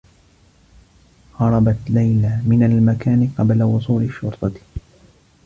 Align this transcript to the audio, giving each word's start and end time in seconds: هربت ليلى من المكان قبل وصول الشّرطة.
هربت 1.39 1.77
ليلى 1.89 2.41
من 2.45 2.63
المكان 2.63 3.31
قبل 3.37 3.63
وصول 3.63 4.03
الشّرطة. 4.03 4.51